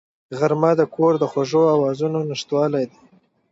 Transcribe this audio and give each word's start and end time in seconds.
غرمه 0.39 0.71
د 0.79 0.81
کور 0.95 1.13
د 1.19 1.23
خوږو 1.31 1.63
آوازونو 1.75 2.19
نشتوالی 2.29 2.83
دی 2.91 2.97